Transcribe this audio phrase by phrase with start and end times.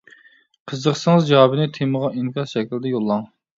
[0.71, 3.25] قىزىقسىڭىز جاۋابىنى تېمىغا ئىنكاس شەكىلدە يوللاڭ.